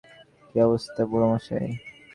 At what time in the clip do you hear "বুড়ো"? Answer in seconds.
1.09-1.27